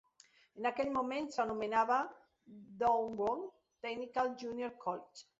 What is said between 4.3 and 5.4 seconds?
Junior College.